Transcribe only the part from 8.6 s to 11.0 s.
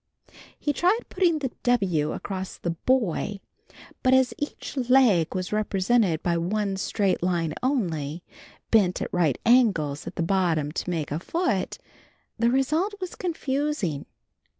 bent at right angles at the bottom to